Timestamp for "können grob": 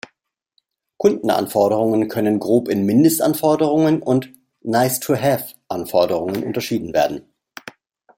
2.07-2.69